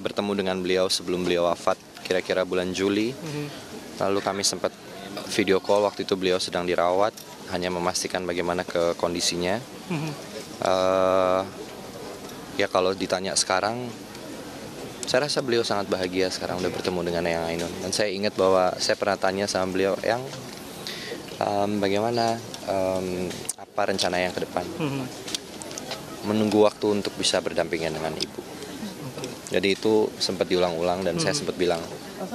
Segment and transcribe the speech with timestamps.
[0.00, 3.12] bertemu dengan beliau sebelum beliau wafat kira-kira bulan Juli.
[4.00, 4.72] Lalu kami sempat
[5.30, 7.12] video call waktu itu beliau sedang dirawat,
[7.52, 9.60] hanya memastikan bagaimana ke kondisinya.
[10.60, 11.40] Eh,
[12.58, 13.86] ya kalau ditanya sekarang,
[15.04, 17.72] saya rasa beliau sangat bahagia sekarang udah bertemu dengan Eyang Ainun.
[17.82, 20.22] Dan saya ingat bahwa saya pernah tanya sama beliau, yang
[21.82, 22.36] bagaimana
[22.68, 23.26] em,
[23.56, 24.62] apa rencana yang ke depan?
[26.28, 28.44] Menunggu waktu untuk bisa berdampingan dengan ibu.
[29.50, 31.82] Jadi itu sempat diulang-ulang dan saya sempat bilang,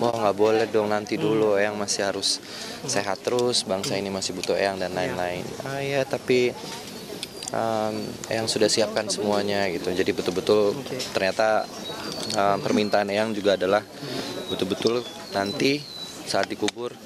[0.00, 2.40] wah nggak boleh dong nanti dulu Eyang masih harus
[2.88, 5.44] sehat terus, bangsa ini masih butuh Eyang dan lain-lain.
[5.68, 6.56] Ah ya tapi
[7.52, 7.94] em,
[8.32, 9.92] Eyang sudah siapkan semuanya gitu.
[9.92, 10.72] Jadi betul-betul
[11.12, 11.68] ternyata
[12.32, 13.84] em, permintaan Eyang juga adalah
[14.48, 15.04] betul-betul
[15.36, 15.84] nanti
[16.24, 16.96] saat dikubur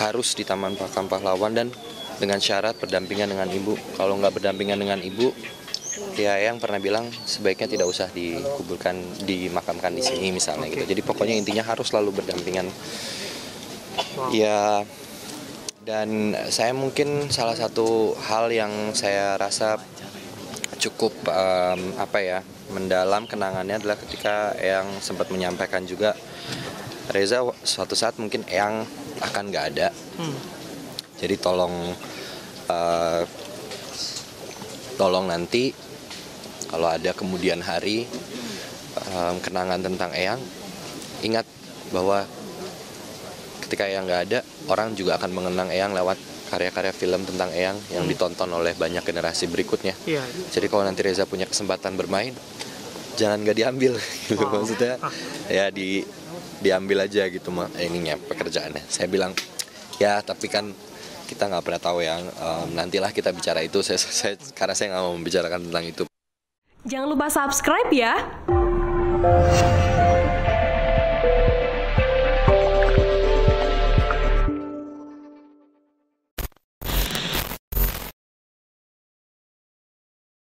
[0.00, 1.68] harus di Taman Makam Pahlawan dan
[2.16, 3.76] dengan syarat berdampingan dengan ibu.
[4.00, 5.36] Kalau nggak berdampingan dengan ibu,
[6.18, 10.84] ya yang pernah bilang sebaiknya tidak usah dikuburkan dimakamkan di sini misalnya gitu.
[10.86, 12.66] Jadi pokoknya intinya harus selalu berdampingan.
[14.34, 14.82] Ya
[15.84, 19.76] dan saya mungkin salah satu hal yang saya rasa
[20.80, 22.38] cukup em, apa ya
[22.72, 26.16] mendalam kenangannya adalah ketika yang sempat menyampaikan juga
[27.12, 28.88] Reza suatu saat mungkin Eyang
[29.20, 29.88] akan nggak ada.
[31.20, 31.92] Jadi tolong
[32.72, 33.22] eh,
[34.94, 35.74] tolong nanti
[36.66, 38.06] kalau ada kemudian hari
[39.04, 40.40] em, kenangan tentang Eyang
[41.20, 41.46] ingat
[41.90, 42.26] bahwa
[43.60, 48.04] ketika Eyang nggak ada orang juga akan mengenang Eyang lewat karya-karya film tentang Eyang yang
[48.04, 50.22] ditonton oleh banyak generasi berikutnya Iya.
[50.50, 52.34] jadi kalau nanti Reza punya kesempatan bermain
[53.14, 53.92] jangan nggak diambil
[54.26, 54.50] gitu Oh.
[54.52, 54.98] maksudnya
[55.48, 56.02] ya di
[56.60, 59.32] diambil aja gitu mah ininya pekerjaannya saya bilang
[59.96, 60.70] ya tapi kan
[61.34, 63.82] kita nggak pernah tahu yang em, nantilah kita bicara itu.
[63.82, 66.04] Saya, saya karena saya nggak mau membicarakan tentang itu.
[66.86, 68.14] Jangan lupa subscribe ya.